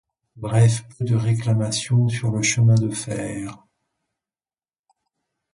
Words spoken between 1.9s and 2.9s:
sur le chemin de